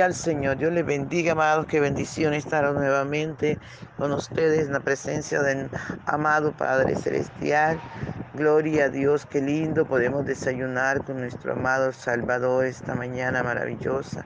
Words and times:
Al 0.00 0.14
Señor. 0.14 0.56
Dios 0.58 0.72
les 0.72 0.84
bendiga, 0.84 1.32
amados. 1.32 1.66
Qué 1.66 1.78
bendición 1.78 2.34
estar 2.34 2.64
nuevamente 2.72 3.58
con 3.96 4.12
ustedes 4.12 4.66
en 4.66 4.72
la 4.72 4.80
presencia 4.80 5.40
del 5.40 5.70
amado 6.06 6.50
Padre 6.50 6.96
Celestial. 6.96 7.80
Gloria 8.34 8.86
a 8.86 8.88
Dios, 8.88 9.24
qué 9.24 9.40
lindo. 9.40 9.86
Podemos 9.86 10.26
desayunar 10.26 11.04
con 11.04 11.20
nuestro 11.20 11.52
amado 11.52 11.92
Salvador 11.92 12.66
esta 12.66 12.96
mañana 12.96 13.44
maravillosa. 13.44 14.24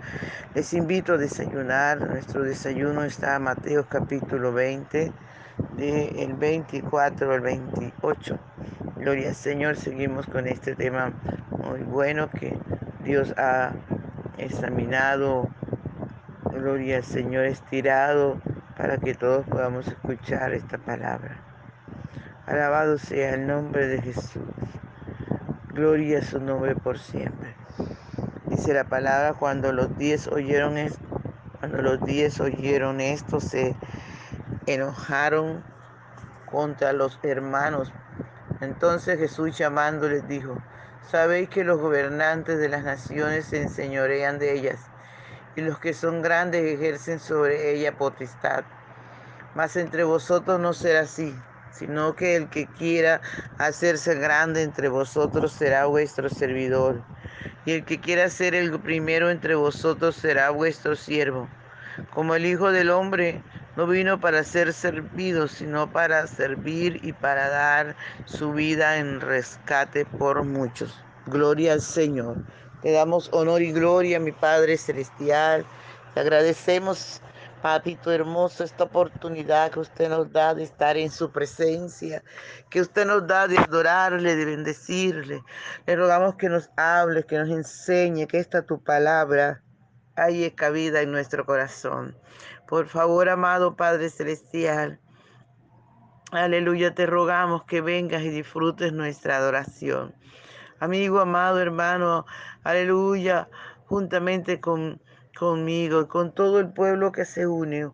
Les 0.55 0.73
invito 0.73 1.15
a 1.15 1.17
desayunar. 1.19 2.01
Nuestro 2.01 2.45
desayuno 2.45 3.05
está 3.05 3.37
en 3.37 3.43
Mateo 3.43 3.87
capítulo 3.87 4.55
20, 4.55 5.13
del 5.77 6.33
24 6.33 7.31
al 7.31 7.41
28. 7.43 8.39
Gloria 8.97 9.29
al 9.29 9.35
Señor. 9.35 9.77
Seguimos 9.77 10.25
con 10.27 10.47
este 10.47 10.75
tema 10.75 11.13
muy 11.51 11.81
bueno 11.81 12.31
que 12.31 12.57
Dios 13.05 13.35
ha 13.37 13.73
examinado, 14.39 15.49
gloria 16.45 16.99
al 16.99 17.05
Señor, 17.05 17.45
estirado 17.45 18.41
para 18.77 18.99
que 18.99 19.15
todos 19.15 19.47
podamos 19.47 19.87
escuchar 19.87 20.53
esta 20.53 20.79
palabra. 20.79 21.37
Alabado 22.47 22.97
sea 22.99 23.35
el 23.35 23.47
nombre 23.47 23.87
de 23.89 24.01
Jesús. 24.01 24.43
Gloria 25.75 26.21
a 26.21 26.23
su 26.23 26.41
nombre 26.41 26.75
por 26.75 26.99
siempre. 26.99 27.55
Dice 28.47 28.73
la 28.73 28.85
palabra, 28.85 29.35
cuando 29.35 29.73
los 29.73 29.97
diez 29.99 30.27
oyeron 30.29 30.79
esto, 30.79 31.21
cuando 31.61 31.83
los 31.83 32.05
diez 32.05 32.41
oyeron 32.41 33.01
esto, 33.01 33.41
se 33.41 33.77
enojaron 34.67 35.63
contra 36.47 36.93
los 36.93 37.19
hermanos. 37.23 37.93
Entonces 38.61 39.19
Jesús 39.19 39.57
llamándoles 39.59 40.27
dijo, 40.27 40.57
Sabéis 41.03 41.49
que 41.49 41.65
los 41.65 41.81
gobernantes 41.81 42.59
de 42.59 42.69
las 42.69 42.85
naciones 42.85 43.47
se 43.47 43.63
enseñorean 43.63 44.39
de 44.39 44.53
ellas, 44.53 44.79
y 45.57 45.63
los 45.63 45.79
que 45.79 45.95
son 45.95 46.23
grandes 46.23 46.65
ejercen 46.65 47.19
sobre 47.19 47.73
ella 47.73 47.97
potestad. 47.97 48.65
Mas 49.55 49.77
entre 49.77 50.05
vosotros 50.05 50.61
no 50.61 50.75
será 50.75 51.01
así, 51.01 51.35
sino 51.73 52.15
que 52.15 52.37
el 52.37 52.49
que 52.51 52.67
quiera 52.67 53.21
hacerse 53.57 54.15
grande 54.17 54.63
entre 54.63 54.89
vosotros 54.89 55.53
será 55.53 55.87
vuestro 55.87 56.29
servidor, 56.29 57.03
y 57.65 57.73
el 57.73 57.85
que 57.85 58.01
quiera 58.01 58.29
ser 58.29 58.55
el 58.55 58.79
primero 58.81 59.31
entre 59.31 59.55
vosotros 59.55 60.17
será 60.17 60.51
vuestro 60.51 60.97
siervo. 60.97 61.49
Como 62.15 62.35
el 62.35 62.47
Hijo 62.47 62.71
del 62.71 62.91
Hombre 62.91 63.43
no 63.79 63.87
vino 63.87 64.19
para 64.19 64.43
ser 64.43 64.73
servido, 64.73 65.47
sino 65.47 65.89
para 65.93 66.27
servir 66.27 66.99
y 67.05 67.13
para 67.13 67.49
dar 67.49 67.95
su 68.25 68.53
vida 68.53 68.97
en 68.97 69.21
rescate 69.21 70.05
por 70.05 70.43
muchos. 70.43 71.01
Gloria 71.27 71.75
al 71.75 71.81
Señor. 71.81 72.39
Te 72.83 72.91
damos 72.91 73.31
honor 73.33 73.63
y 73.63 73.71
gloria, 73.71 74.19
mi 74.19 74.33
Padre 74.33 74.77
Celestial. 74.77 75.65
Te 76.13 76.19
agradecemos, 76.19 77.23
Papito 77.63 78.11
hermoso, 78.11 78.65
esta 78.65 78.83
oportunidad 78.83 79.71
que 79.71 79.79
usted 79.79 80.09
nos 80.09 80.33
da 80.33 80.55
de 80.55 80.65
estar 80.65 80.97
en 80.97 81.13
su 81.13 81.31
presencia, 81.31 82.25
que 82.71 82.81
usted 82.81 83.07
nos 83.07 83.29
da 83.29 83.47
de 83.47 83.59
adorarle, 83.59 84.35
de 84.35 84.45
bendecirle. 84.45 85.41
Le 85.87 85.95
rogamos 85.95 86.35
que 86.35 86.49
nos 86.49 86.69
hable, 86.77 87.23
que 87.23 87.39
nos 87.39 87.49
enseñe, 87.49 88.27
que 88.27 88.39
esta 88.39 88.63
tu 88.63 88.83
palabra 88.83 89.63
haya 90.17 90.53
cabida 90.53 91.01
en 91.01 91.13
nuestro 91.13 91.47
corazón. 91.47 92.17
Por 92.69 92.87
favor, 92.87 93.29
amado 93.31 93.77
Padre 93.77 94.11
Celestial, 94.11 95.01
aleluya, 96.33 96.95
te 96.95 97.07
rogamos 97.07 97.65
que 97.65 97.81
vengas 97.81 98.21
y 98.21 98.29
disfrutes 98.29 98.93
nuestra 98.93 99.39
adoración. 99.39 100.15
Amigo, 100.79 101.19
amado 101.19 101.61
hermano, 101.61 102.27
aleluya, 102.65 103.49
juntamente 103.87 104.61
con, 104.61 105.01
conmigo 105.35 106.03
y 106.03 106.09
con 106.09 106.35
todo 106.35 106.61
el 106.61 106.71
pueblo 106.71 107.11
que 107.11 107.25
se 107.25 107.47
une, 107.47 107.91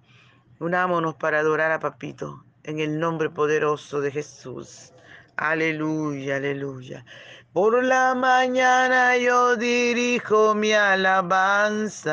unámonos 0.58 1.14
para 1.14 1.38
adorar 1.38 1.70
a 1.70 1.78
Papito 1.78 2.44
en 2.64 2.80
el 2.80 2.98
nombre 2.98 3.30
poderoso 3.30 4.00
de 4.00 4.10
Jesús. 4.10 4.92
Aleluya, 5.36 6.34
aleluya. 6.38 7.04
Por 7.52 7.84
la 7.84 8.16
mañana 8.16 9.16
yo 9.18 9.54
dirijo 9.54 10.56
mi 10.56 10.72
alabanza 10.72 12.12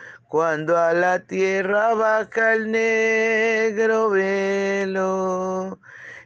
cuando 0.31 0.77
a 0.77 0.93
la 0.93 1.19
tierra 1.19 1.93
baja 1.93 2.53
el 2.53 2.71
negro 2.71 4.11
velo. 4.11 5.77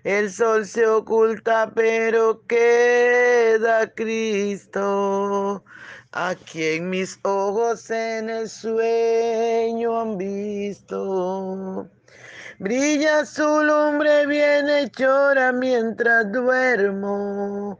El 0.03 0.31
sol 0.31 0.67
se 0.67 0.85
oculta, 0.85 1.71
pero 1.73 2.45
queda 2.45 3.91
Cristo, 3.95 5.63
a 6.11 6.35
quien 6.35 6.91
mis 6.91 7.17
ojos 7.23 7.89
en 7.89 8.29
el 8.29 8.47
sueño 8.47 9.99
han 9.99 10.19
visto. 10.19 11.89
Brilla 12.59 13.25
su 13.25 13.63
lumbre 13.63 14.27
bien 14.27 14.69
hechora 14.69 15.51
mientras 15.51 16.31
duermo. 16.31 17.79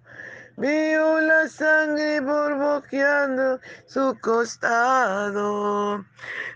Veo 0.61 1.19
la 1.19 1.47
sangre 1.49 2.19
borboqueando 2.19 3.59
su 3.87 4.15
costado. 4.21 6.05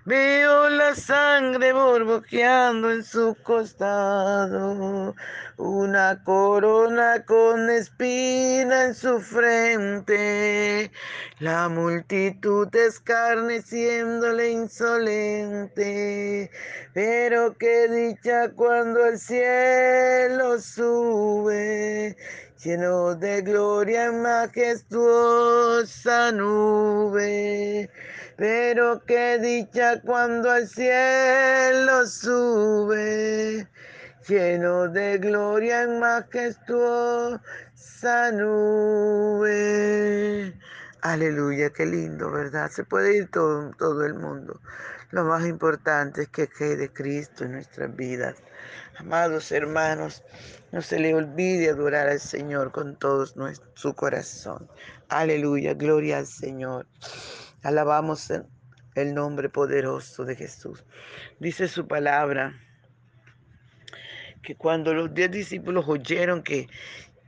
Veo 0.05 0.69
la 0.69 0.93
sangre 0.93 1.73
borboqueando 1.73 2.91
en 2.91 3.03
su 3.03 3.35
costado. 3.41 5.15
Una 5.57 6.23
corona 6.23 7.25
con 7.25 7.67
espina 7.71 8.83
en 8.83 8.93
su 8.93 9.19
frente. 9.19 10.91
La 11.39 11.67
multitud 11.67 12.67
escarneciéndole 12.75 14.51
insolente. 14.51 15.81
Pero 16.93 17.57
qué 17.57 17.87
dicha 17.87 18.51
cuando 18.51 19.03
el 19.03 19.17
cielo 19.17 20.59
sube 20.61 22.15
lleno 22.65 23.15
de 23.15 23.41
gloria 23.43 24.05
en 24.05 24.23
majestuosa 24.23 26.31
nube. 26.31 27.91
Pero 28.37 29.05
qué 29.05 29.37
dicha 29.37 30.01
cuando 30.01 30.49
al 30.49 30.67
cielo 30.67 32.07
sube, 32.07 33.67
lleno 34.27 34.87
de 34.87 35.19
gloria 35.19 35.83
en 35.83 35.99
majestuosa 35.99 37.39
nube. 38.33 40.55
Aleluya, 41.07 41.69
qué 41.69 41.85
lindo, 41.85 42.31
¿verdad? 42.31 42.71
Se 42.71 42.83
puede 42.83 43.15
ir 43.17 43.29
todo, 43.29 43.69
todo 43.77 44.07
el 44.07 44.15
mundo. 44.15 44.59
Lo 45.11 45.23
más 45.23 45.45
importante 45.45 46.23
es 46.23 46.29
que 46.29 46.47
quede 46.47 46.91
Cristo 46.91 47.43
en 47.43 47.51
nuestras 47.51 47.95
vidas. 47.95 48.41
Amados 48.97 49.51
hermanos, 49.51 50.23
no 50.71 50.81
se 50.81 50.99
le 50.99 51.13
olvide 51.13 51.69
adorar 51.69 52.07
al 52.07 52.19
Señor 52.19 52.71
con 52.71 52.97
todo 52.97 53.27
su 53.75 53.93
corazón. 53.93 54.67
Aleluya, 55.07 55.75
gloria 55.75 56.17
al 56.17 56.25
Señor. 56.25 56.87
Alabamos 57.61 58.33
el 58.95 59.13
nombre 59.13 59.49
poderoso 59.49 60.25
de 60.25 60.35
Jesús. 60.35 60.83
Dice 61.39 61.67
su 61.67 61.87
palabra 61.87 62.59
que 64.41 64.55
cuando 64.55 64.91
los 64.95 65.13
diez 65.13 65.29
discípulos 65.29 65.85
oyeron 65.87 66.41
que, 66.41 66.67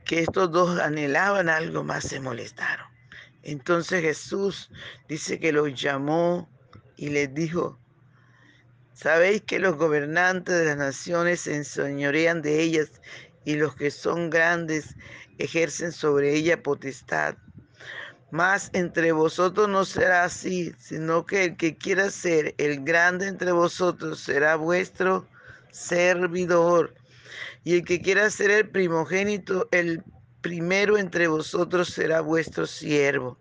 que 0.04 0.22
estos 0.22 0.50
dos 0.50 0.80
anhelaban 0.80 1.48
algo 1.48 1.84
más, 1.84 2.02
se 2.02 2.18
molestaron. 2.18 2.87
Entonces 3.42 4.02
Jesús 4.02 4.70
dice 5.08 5.38
que 5.38 5.52
los 5.52 5.80
llamó 5.80 6.48
y 6.96 7.10
les 7.10 7.32
dijo, 7.34 7.78
Sabéis 8.94 9.42
que 9.42 9.60
los 9.60 9.76
gobernantes 9.76 10.58
de 10.58 10.64
las 10.64 10.76
naciones 10.76 11.42
se 11.42 11.54
enseñorean 11.54 12.42
de 12.42 12.60
ellas 12.60 12.90
y 13.44 13.54
los 13.54 13.76
que 13.76 13.92
son 13.92 14.28
grandes 14.28 14.96
ejercen 15.38 15.92
sobre 15.92 16.34
ella 16.34 16.62
potestad. 16.64 17.36
Mas 18.32 18.70
entre 18.72 19.12
vosotros 19.12 19.68
no 19.68 19.84
será 19.84 20.24
así, 20.24 20.74
sino 20.78 21.24
que 21.24 21.44
el 21.44 21.56
que 21.56 21.78
quiera 21.78 22.10
ser 22.10 22.56
el 22.58 22.82
grande 22.82 23.28
entre 23.28 23.52
vosotros 23.52 24.18
será 24.18 24.56
vuestro 24.56 25.28
servidor. 25.70 26.92
Y 27.62 27.76
el 27.76 27.84
que 27.84 28.02
quiera 28.02 28.28
ser 28.30 28.50
el 28.50 28.68
primogénito, 28.68 29.68
el 29.70 30.02
primero 30.40 30.98
entre 30.98 31.28
vosotros 31.28 31.88
será 31.88 32.20
vuestro 32.20 32.66
siervo. 32.66 33.38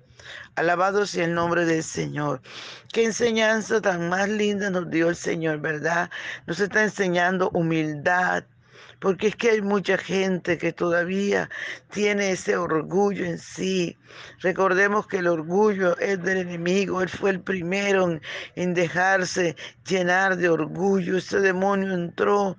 Alabado 0.56 1.06
sea 1.06 1.26
el 1.26 1.34
nombre 1.34 1.66
del 1.66 1.84
Señor. 1.84 2.42
Qué 2.92 3.06
enseñanza 3.06 3.82
tan 3.82 4.10
más 4.10 4.28
linda 4.28 4.70
nos 4.70 4.90
dio 4.90 5.10
el 5.10 5.16
Señor, 5.16 5.60
¿verdad? 5.60 6.10
Nos 6.48 6.60
está 6.60 6.84
enseñando 6.84 7.50
humildad. 7.52 8.44
Porque 9.00 9.28
es 9.28 9.36
que 9.36 9.52
hay 9.52 9.62
mucha 9.62 9.98
gente 9.98 10.58
que 10.58 10.74
todavía 10.74 11.50
tiene 11.92 12.32
ese 12.32 12.58
orgullo 12.58 13.26
en 13.26 13.38
sí. 13.38 13.96
Recordemos 14.42 15.06
que 15.06 15.18
el 15.18 15.28
orgullo 15.28 15.96
es 16.00 16.22
del 16.24 16.40
enemigo. 16.40 17.04
Él 17.04 17.10
fue 17.10 17.30
el 17.30 17.42
primero 17.42 18.20
en, 18.56 18.74
dejarse 18.74 19.56
llenar 19.88 20.38
de 20.38 20.50
orgullo. 20.50 21.18
Ese 21.18 21.40
demonio 21.40 21.94
entró 21.94 22.58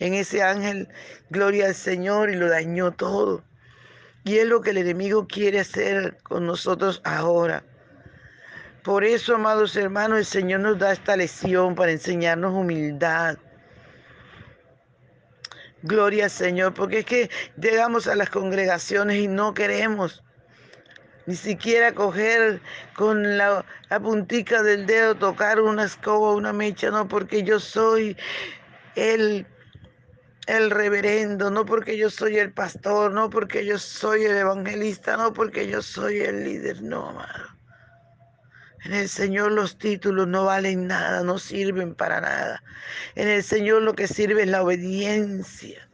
en 0.00 0.14
ese 0.14 0.42
ángel, 0.42 0.88
gloria 1.30 1.66
al 1.66 1.74
Señor, 1.74 2.30
y 2.30 2.36
lo 2.36 2.48
dañó 2.48 2.90
todo. 2.92 3.44
Y 4.26 4.38
es 4.38 4.46
lo 4.48 4.60
que 4.60 4.70
el 4.70 4.78
enemigo 4.78 5.28
quiere 5.28 5.60
hacer 5.60 6.18
con 6.24 6.46
nosotros 6.46 7.00
ahora. 7.04 7.62
Por 8.82 9.04
eso, 9.04 9.36
amados 9.36 9.76
hermanos, 9.76 10.18
el 10.18 10.26
Señor 10.26 10.60
nos 10.60 10.80
da 10.80 10.92
esta 10.92 11.16
lección 11.16 11.76
para 11.76 11.92
enseñarnos 11.92 12.52
humildad. 12.52 13.38
Gloria 15.82 16.24
al 16.24 16.30
Señor, 16.32 16.74
porque 16.74 16.98
es 16.98 17.04
que 17.04 17.30
llegamos 17.56 18.08
a 18.08 18.16
las 18.16 18.28
congregaciones 18.28 19.18
y 19.18 19.28
no 19.28 19.54
queremos 19.54 20.24
ni 21.26 21.36
siquiera 21.36 21.92
coger 21.92 22.60
con 22.96 23.38
la, 23.38 23.64
la 23.90 24.00
puntica 24.00 24.60
del 24.64 24.86
dedo, 24.86 25.14
tocar 25.14 25.60
una 25.60 25.84
escoba, 25.84 26.34
una 26.34 26.52
mecha, 26.52 26.90
no, 26.90 27.06
porque 27.06 27.44
yo 27.44 27.60
soy 27.60 28.16
el 28.96 29.46
el 30.46 30.70
reverendo, 30.70 31.50
no 31.50 31.66
porque 31.66 31.96
yo 31.96 32.08
soy 32.08 32.38
el 32.38 32.52
pastor, 32.52 33.12
no 33.12 33.30
porque 33.30 33.64
yo 33.64 33.78
soy 33.78 34.24
el 34.24 34.36
evangelista, 34.36 35.16
no 35.16 35.32
porque 35.32 35.66
yo 35.66 35.82
soy 35.82 36.20
el 36.20 36.44
líder, 36.44 36.82
no, 36.82 37.10
amado. 37.10 37.56
En 38.84 38.92
el 38.92 39.08
Señor 39.08 39.50
los 39.50 39.78
títulos 39.78 40.28
no 40.28 40.44
valen 40.44 40.86
nada, 40.86 41.24
no 41.24 41.40
sirven 41.40 41.96
para 41.96 42.20
nada. 42.20 42.62
En 43.16 43.26
el 43.26 43.42
Señor 43.42 43.82
lo 43.82 43.94
que 43.94 44.06
sirve 44.06 44.42
es 44.42 44.48
la 44.48 44.62
obediencia. 44.62 45.88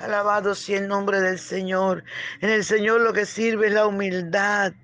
Alabado 0.00 0.54
sea 0.54 0.80
el 0.80 0.88
nombre 0.88 1.22
del 1.22 1.38
Señor. 1.38 2.04
En 2.42 2.50
el 2.50 2.62
Señor 2.62 3.00
lo 3.00 3.14
que 3.14 3.24
sirve 3.24 3.68
es 3.68 3.72
la 3.72 3.86
humildad. 3.86 4.74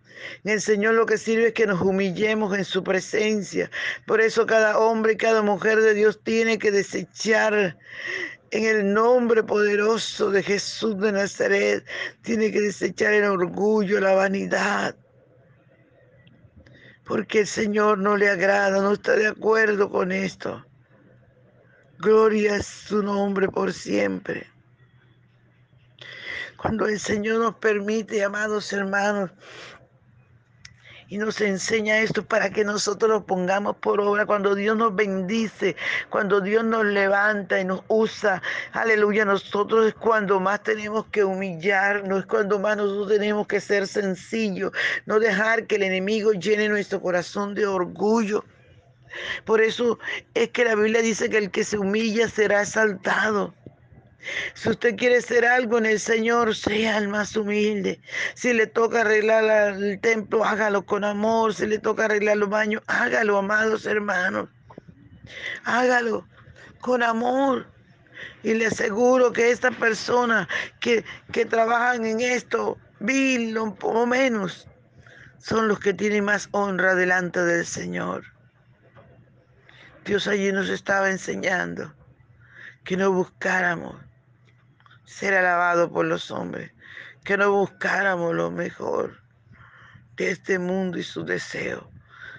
En 0.45 0.53
el 0.53 0.63
Señor 0.63 0.95
lo 0.95 1.05
que 1.05 1.19
sirve 1.19 1.49
es 1.49 1.53
que 1.53 1.67
nos 1.67 1.83
humillemos 1.83 2.57
en 2.57 2.65
su 2.65 2.83
presencia. 2.83 3.71
Por 4.07 4.23
eso 4.23 4.47
cada 4.47 4.79
hombre 4.79 5.13
y 5.13 5.17
cada 5.17 5.43
mujer 5.43 5.81
de 5.81 5.93
Dios 5.93 6.21
tiene 6.23 6.59
que 6.59 6.71
desechar 6.71 7.77
en 8.53 8.65
el 8.67 8.93
nombre 8.93 9.43
poderoso 9.43 10.31
de 10.31 10.43
Jesús 10.43 10.99
de 11.01 11.11
Nazaret, 11.11 11.87
tiene 12.21 12.53
que 12.53 12.61
desechar 12.61 13.15
el 13.15 13.25
orgullo, 13.25 13.99
la 13.99 14.13
vanidad. 14.13 14.95
Porque 17.07 17.41
el 17.41 17.47
Señor 17.47 17.99
no 17.99 18.17
le 18.19 18.29
agrada, 18.29 18.83
no 18.83 18.93
está 18.93 19.17
de 19.17 19.27
acuerdo 19.27 19.91
con 19.91 20.13
esto. 20.13 20.65
Gloria 21.99 22.57
es 22.57 22.67
su 22.67 23.03
nombre 23.03 23.49
por 23.49 23.73
siempre. 23.73 24.47
Cuando 26.59 26.87
el 26.87 27.01
Señor 27.01 27.41
nos 27.41 27.55
permite, 27.57 28.23
amados 28.23 28.71
hermanos, 28.73 29.31
y 31.13 31.19
nos 31.19 31.43
enseña 31.43 31.99
esto 31.99 32.25
para 32.25 32.49
que 32.49 32.65
nosotros 32.65 33.11
lo 33.11 33.27
pongamos 33.27 33.77
por 33.77 34.01
obra. 34.01 34.25
Cuando 34.25 34.55
Dios 34.55 34.79
nos 34.79 34.97
bendice, 34.97 35.77
cuando 36.09 36.41
Dios 36.41 36.65
nos 36.65 36.87
levanta 36.87 37.61
y 37.61 37.67
nos 37.67 37.83
usa, 37.89 38.41
aleluya, 38.73 39.27
nosotros 39.27 39.89
es 39.89 39.95
cuando 39.95 40.41
más 40.41 40.63
tenemos 40.63 41.05
que 41.09 41.23
humillarnos, 41.23 42.21
es 42.21 42.25
cuando 42.25 42.59
más 42.59 42.79
nosotros 42.79 43.09
tenemos 43.11 43.47
que 43.47 43.61
ser 43.61 43.87
sencillos, 43.87 44.73
no 45.05 45.21
dejar 45.21 45.67
que 45.67 45.75
el 45.77 45.83
enemigo 45.83 46.33
llene 46.33 46.71
nuestro 46.71 47.03
corazón 47.03 47.55
de 47.55 47.67
orgullo. 47.67 48.43
Por 49.45 49.61
eso 49.61 49.99
es 50.33 50.49
que 50.49 50.65
la 50.65 50.75
Biblia 50.77 51.03
dice 51.03 51.29
que 51.29 51.37
el 51.37 51.51
que 51.51 51.65
se 51.65 51.77
humilla 51.77 52.27
será 52.27 52.63
exaltado. 52.63 53.53
Si 54.55 54.71
usted 54.71 54.97
quiere 54.97 55.21
ser 55.21 55.45
algo 55.45 55.79
en 55.79 55.87
el 55.87 55.99
Señor, 55.99 56.55
sea 56.55 56.99
el 56.99 57.09
más 57.09 57.37
humilde. 57.37 58.01
Si 58.35 58.53
le 58.53 58.67
toca 58.67 59.01
arreglar 59.01 59.75
el 59.75 60.01
templo, 60.01 60.45
hágalo 60.45 60.87
con 60.87 61.05
amor. 61.05 61.55
Si 61.55 61.67
le 61.67 61.79
toca 61.79 62.05
arreglar 62.05 62.37
los 62.37 62.49
baños, 62.49 62.83
hágalo, 62.87 63.39
amados 63.39 63.87
hermanos. 63.87 64.49
Hágalo 65.65 66.27
con 66.81 67.03
amor. 67.03 67.67
Y 68.43 68.55
le 68.55 68.67
aseguro 68.67 69.33
que 69.33 69.51
estas 69.51 69.75
personas 69.77 70.49
que, 70.81 71.05
que 71.33 71.45
trabajan 71.45 72.05
en 72.05 72.21
esto, 72.21 72.79
vil 73.01 73.57
o 73.57 74.07
menos, 74.07 74.69
son 75.39 75.67
los 75.67 75.81
que 75.81 75.93
tienen 75.93 76.25
más 76.25 76.49
honra 76.53 76.95
delante 76.95 77.41
del 77.41 77.67
Señor. 77.67 78.25
Dios 80.05 80.27
allí 80.27 80.53
nos 80.53 80.69
estaba 80.69 81.11
enseñando 81.11 81.93
que 82.85 82.97
no 82.97 83.13
buscáramos 83.13 83.97
ser 85.05 85.35
alabado 85.35 85.91
por 85.91 86.07
los 86.07 86.31
hombres, 86.31 86.73
que 87.25 87.37
no 87.37 87.53
buscáramos 87.53 88.35
lo 88.35 88.51
mejor 88.51 89.21
de 90.17 90.31
este 90.31 90.59
mundo 90.59 90.99
y 90.99 91.03
su 91.03 91.25
deseo, 91.25 91.91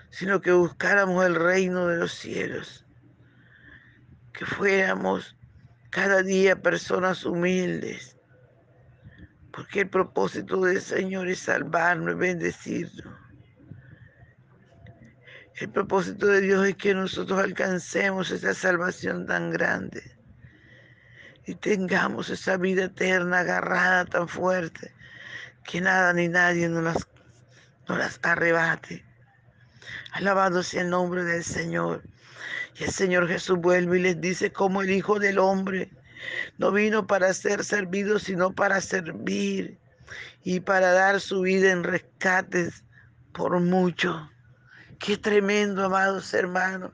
sino 0.10 0.41
que 0.41 0.51
buscáramos 0.51 1.25
el 1.25 1.36
reino 1.36 1.88
de 1.88 1.98
los 1.98 2.13
cielos, 2.13 2.86
que 4.34 4.46
fuéramos 4.46 5.36
cada 5.89 6.24
día 6.24 6.62
personas 6.62 7.25
humildes, 7.25 8.17
porque 9.51 9.82
el 9.82 9.89
propósito 9.89 10.62
del 10.62 10.82
Señor 10.82 11.27
es 11.27 11.39
salvarnos, 11.39 12.17
bendecirnos. 12.17 13.13
El 15.55 15.70
propósito 15.70 16.25
de 16.25 16.41
Dios 16.41 16.67
es 16.67 16.75
que 16.75 16.96
nosotros 16.96 17.39
alcancemos 17.39 18.32
esa 18.32 18.55
salvación 18.55 19.27
tan 19.27 19.51
grande 19.51 20.23
y 21.45 21.55
tengamos 21.55 22.29
esa 22.29 22.57
vida 22.57 22.85
eterna 22.85 23.39
agarrada 23.39 24.05
tan 24.05 24.27
fuerte 24.27 24.93
Que 25.65 25.81
nada 25.81 26.13
ni 26.13 26.27
nadie 26.27 26.69
nos 26.69 26.83
las, 26.83 27.07
nos 27.88 27.97
las 27.97 28.19
arrebate. 28.23 29.03
Alabado 30.12 30.63
sea 30.63 30.81
el 30.81 30.89
nombre 30.89 31.23
del 31.23 31.43
Señor. 31.43 32.03
Y 32.77 32.83
el 32.83 32.91
Señor 32.91 33.27
Jesús 33.27 33.57
vuelve 33.59 34.00
y 34.00 34.01
les 34.01 34.21
dice 34.21 34.51
como 34.51 34.81
el 34.81 34.91
Hijo 34.91 35.19
del 35.19 35.39
Hombre 35.39 35.91
no 36.57 36.71
vino 36.71 37.07
para 37.07 37.33
ser 37.33 37.63
servido, 37.63 38.19
sino 38.19 38.53
para 38.53 38.81
servir 38.81 39.77
y 40.43 40.59
para 40.59 40.91
dar 40.91 41.19
su 41.19 41.41
vida 41.41 41.71
en 41.71 41.83
rescates 41.83 42.83
por 43.33 43.59
mucho. 43.59 44.29
Qué 45.00 45.17
tremendo, 45.17 45.85
amados 45.85 46.33
hermanos. 46.33 46.91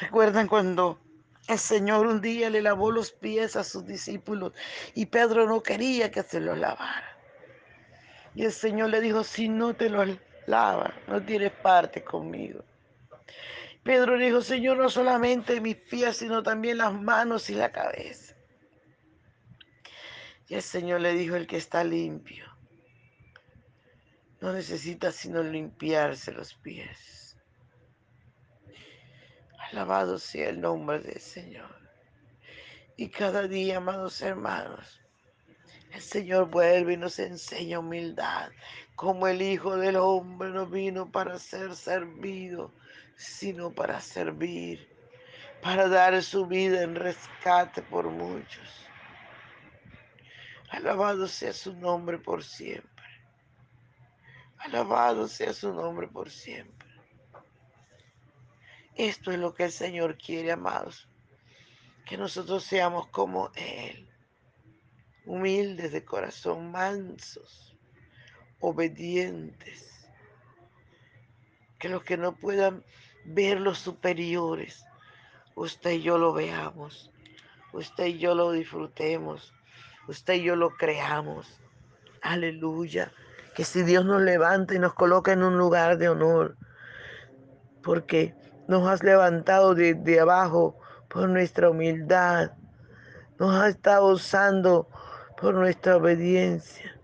¿Recuerdan 0.00 0.46
cuando 0.46 1.00
el 1.48 1.58
Señor 1.58 2.06
un 2.06 2.20
día 2.20 2.50
le 2.50 2.62
lavó 2.62 2.90
los 2.90 3.10
pies 3.10 3.56
a 3.56 3.64
sus 3.64 3.86
discípulos 3.86 4.52
y 4.94 5.06
Pedro 5.06 5.46
no 5.46 5.62
quería 5.62 6.10
que 6.10 6.22
se 6.22 6.40
los 6.40 6.58
lavara? 6.58 7.16
Y 8.34 8.44
el 8.44 8.52
Señor 8.52 8.90
le 8.90 9.00
dijo, 9.00 9.24
si 9.24 9.48
no 9.48 9.74
te 9.74 9.88
los 9.88 10.08
lava, 10.46 10.94
no 11.06 11.22
tienes 11.22 11.52
parte 11.52 12.04
conmigo. 12.04 12.64
Pedro 13.82 14.18
dijo, 14.18 14.42
Señor, 14.42 14.76
no 14.76 14.90
solamente 14.90 15.60
mis 15.60 15.76
pies, 15.76 16.18
sino 16.18 16.42
también 16.42 16.78
las 16.78 16.92
manos 16.92 17.48
y 17.48 17.54
la 17.54 17.72
cabeza. 17.72 18.34
Y 20.48 20.54
el 20.54 20.62
Señor 20.62 21.00
le 21.00 21.14
dijo, 21.14 21.36
el 21.36 21.46
que 21.46 21.56
está 21.56 21.82
limpio, 21.84 22.44
no 24.40 24.52
necesita 24.52 25.10
sino 25.10 25.42
limpiarse 25.42 26.32
los 26.32 26.54
pies. 26.54 27.27
Alabado 29.72 30.18
sea 30.18 30.48
el 30.48 30.60
nombre 30.60 31.00
del 31.00 31.20
Señor. 31.20 31.68
Y 32.96 33.08
cada 33.08 33.46
día, 33.46 33.76
amados 33.76 34.20
hermanos, 34.22 35.00
el 35.92 36.00
Señor 36.00 36.48
vuelve 36.50 36.94
y 36.94 36.96
nos 36.96 37.18
enseña 37.18 37.78
humildad, 37.78 38.50
como 38.96 39.28
el 39.28 39.42
Hijo 39.42 39.76
del 39.76 39.96
Hombre 39.96 40.50
no 40.50 40.66
vino 40.66 41.10
para 41.10 41.38
ser 41.38 41.74
servido, 41.76 42.72
sino 43.16 43.72
para 43.72 44.00
servir, 44.00 44.88
para 45.62 45.88
dar 45.88 46.22
su 46.22 46.46
vida 46.46 46.82
en 46.82 46.94
rescate 46.94 47.82
por 47.82 48.08
muchos. 48.10 48.86
Alabado 50.70 51.26
sea 51.26 51.52
su 51.52 51.74
nombre 51.74 52.18
por 52.18 52.44
siempre. 52.44 53.04
Alabado 54.58 55.28
sea 55.28 55.52
su 55.52 55.72
nombre 55.72 56.08
por 56.08 56.30
siempre. 56.30 56.77
Esto 58.98 59.30
es 59.30 59.38
lo 59.38 59.54
que 59.54 59.62
el 59.62 59.70
Señor 59.70 60.18
quiere, 60.18 60.50
amados. 60.50 61.08
Que 62.04 62.18
nosotros 62.18 62.64
seamos 62.64 63.06
como 63.06 63.52
Él. 63.54 64.10
Humildes 65.24 65.92
de 65.92 66.04
corazón, 66.04 66.72
mansos, 66.72 67.76
obedientes. 68.58 70.04
Que 71.78 71.88
los 71.88 72.02
que 72.02 72.16
no 72.16 72.34
puedan 72.34 72.84
ver 73.24 73.60
los 73.60 73.78
superiores. 73.78 74.84
Usted 75.54 75.92
y 75.92 76.02
yo 76.02 76.18
lo 76.18 76.32
veamos. 76.32 77.12
Usted 77.72 78.06
y 78.06 78.18
yo 78.18 78.34
lo 78.34 78.50
disfrutemos. 78.50 79.54
Usted 80.08 80.34
y 80.34 80.42
yo 80.42 80.56
lo 80.56 80.70
creamos. 80.70 81.60
Aleluya. 82.20 83.12
Que 83.54 83.64
si 83.64 83.84
Dios 83.84 84.04
nos 84.04 84.22
levanta 84.22 84.74
y 84.74 84.80
nos 84.80 84.94
coloca 84.94 85.32
en 85.32 85.44
un 85.44 85.56
lugar 85.56 85.98
de 85.98 86.08
honor, 86.08 86.56
porque 87.80 88.34
nos 88.68 88.86
has 88.86 89.02
levantado 89.02 89.74
desde 89.74 90.20
abajo 90.20 90.78
por 91.08 91.28
nuestra 91.28 91.70
humildad, 91.70 92.52
nos 93.38 93.54
has 93.54 93.70
estado 93.70 94.06
usando 94.12 94.88
por 95.40 95.54
nuestra 95.54 95.96
obediencia. 95.96 96.94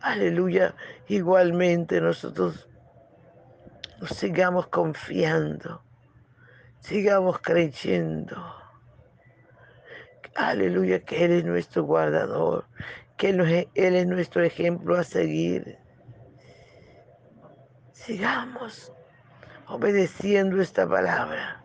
Aleluya. 0.00 0.74
Igualmente 1.08 2.00
nosotros 2.00 2.68
sigamos 4.10 4.68
confiando, 4.68 5.82
sigamos 6.80 7.38
creyendo. 7.40 8.36
Aleluya, 10.34 11.00
que 11.00 11.24
Él 11.24 11.32
es 11.32 11.44
nuestro 11.44 11.84
guardador, 11.84 12.66
que 13.16 13.30
Él 13.30 13.96
es 13.96 14.06
nuestro 14.06 14.42
ejemplo 14.42 14.96
a 14.96 15.04
seguir. 15.04 15.78
Sigamos 17.92 18.92
obedeciendo 19.68 20.60
esta 20.60 20.88
palabra. 20.88 21.62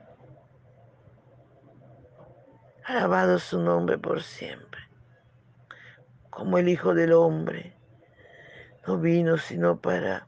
Alabado 2.86 3.40
su 3.40 3.62
nombre 3.62 3.98
por 3.98 4.24
siempre. 4.24 4.82
Como 6.30 6.58
el 6.58 6.70
Hijo 6.70 6.94
del 6.94 7.14
Hombre 7.14 7.76
no 8.88 8.98
vino 8.98 9.38
sino 9.38 9.80
para 9.80 10.28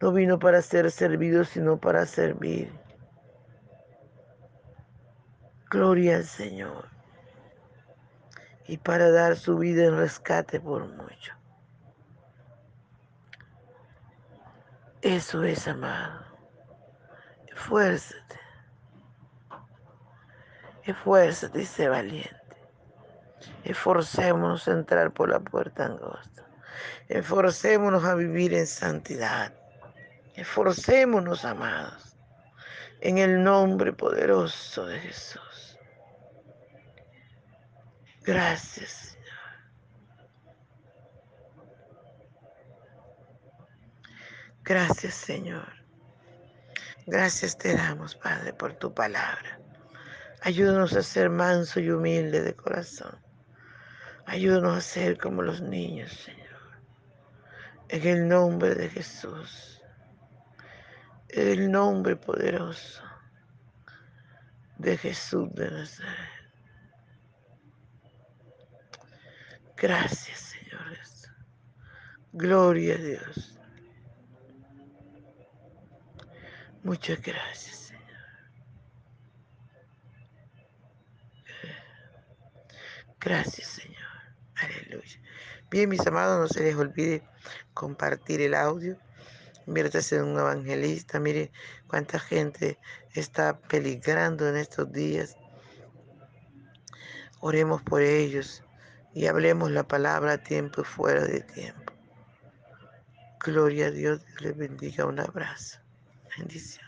no 0.00 0.12
vino 0.12 0.38
para 0.38 0.62
ser 0.62 0.90
servido, 0.92 1.44
sino 1.44 1.78
para 1.78 2.06
servir. 2.06 2.72
Gloria 5.70 6.16
al 6.16 6.24
Señor. 6.24 6.88
Y 8.66 8.76
para 8.78 9.10
dar 9.10 9.36
su 9.36 9.58
vida 9.58 9.86
en 9.86 9.96
rescate 9.96 10.60
por 10.60 10.86
mucho. 10.86 11.34
Eso 15.02 15.42
es 15.42 15.66
amado. 15.66 16.27
Esfuérzate. 17.58 18.40
Esfuérzate 20.84 21.60
y 21.60 21.66
sé 21.66 21.88
valiente. 21.88 22.56
Esforcémonos 23.64 24.68
a 24.68 24.72
entrar 24.72 25.12
por 25.12 25.28
la 25.28 25.40
puerta 25.40 25.86
angosta. 25.86 26.46
Esforcémonos 27.08 28.04
a 28.04 28.14
vivir 28.14 28.54
en 28.54 28.66
santidad. 28.66 29.52
Esforcémonos, 30.34 31.44
amados, 31.44 32.16
en 33.00 33.18
el 33.18 33.42
nombre 33.42 33.92
poderoso 33.92 34.86
de 34.86 35.00
Jesús. 35.00 35.78
Gracias, 38.22 38.90
Señor. 38.90 39.28
Gracias, 44.62 45.14
Señor. 45.14 45.77
Gracias 47.08 47.58
te 47.58 47.74
damos, 47.74 48.14
Padre, 48.14 48.52
por 48.52 48.74
tu 48.74 48.94
palabra. 48.94 49.58
Ayúdanos 50.42 50.94
a 50.94 51.02
ser 51.02 51.30
manso 51.30 51.80
y 51.80 51.90
humilde 51.90 52.42
de 52.42 52.54
corazón. 52.54 53.18
Ayúdanos 54.26 54.76
a 54.76 54.80
ser 54.80 55.18
como 55.18 55.42
los 55.42 55.60
niños, 55.60 56.12
Señor. 56.12 56.46
En 57.88 58.06
el 58.06 58.28
nombre 58.28 58.74
de 58.74 58.88
Jesús 58.88 59.78
el 61.28 61.70
nombre 61.70 62.16
poderoso 62.16 63.02
de 64.78 64.96
Jesús 64.96 65.52
de 65.54 65.70
Nazaret. 65.70 66.14
Gracias, 69.76 70.38
Señor 70.38 70.96
Jesús. 70.96 71.30
Gloria 72.32 72.94
a 72.94 72.98
Dios. 72.98 73.57
Muchas 76.82 77.20
gracias, 77.20 77.76
Señor. 77.76 78.02
Gracias, 83.20 83.68
Señor. 83.68 83.96
Aleluya. 84.56 85.20
Bien, 85.70 85.88
mis 85.88 86.06
amados, 86.06 86.40
no 86.40 86.48
se 86.48 86.62
les 86.62 86.76
olvide 86.76 87.22
compartir 87.74 88.40
el 88.40 88.54
audio 88.54 88.98
conviértase 89.68 90.16
en 90.16 90.24
un 90.24 90.38
evangelista. 90.38 91.20
Mire 91.20 91.52
cuánta 91.88 92.18
gente 92.18 92.78
está 93.12 93.58
peligrando 93.58 94.48
en 94.48 94.56
estos 94.56 94.90
días. 94.90 95.36
Oremos 97.40 97.82
por 97.82 98.00
ellos 98.00 98.64
y 99.12 99.26
hablemos 99.26 99.70
la 99.70 99.82
palabra 99.86 100.32
a 100.32 100.38
tiempo 100.38 100.80
y 100.80 100.84
fuera 100.84 101.22
de 101.22 101.40
tiempo. 101.40 101.92
Gloria 103.44 103.88
a 103.88 103.90
Dios 103.90 104.24
les 104.40 104.56
bendiga. 104.56 105.04
Un 105.04 105.20
abrazo. 105.20 105.78
Bendición. 106.38 106.87